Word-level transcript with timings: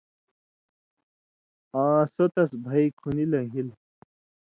آں 1.81 2.01
سو 2.13 2.25
تَس 2.33 2.51
بھئ 2.65 2.87
کُھنی 2.99 3.25
لن٘گِھلیۡ۔ 3.31 3.79